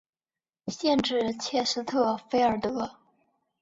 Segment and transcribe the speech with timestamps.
[0.65, 2.89] 县治切斯特菲尔德。